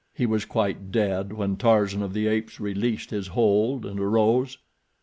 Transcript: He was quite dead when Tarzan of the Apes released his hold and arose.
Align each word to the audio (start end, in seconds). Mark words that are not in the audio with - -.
He 0.15 0.25
was 0.25 0.45
quite 0.45 0.91
dead 0.91 1.31
when 1.31 1.57
Tarzan 1.57 2.01
of 2.01 2.13
the 2.13 2.25
Apes 2.25 2.59
released 2.59 3.11
his 3.11 3.27
hold 3.27 3.85
and 3.85 3.99
arose. 3.99 4.57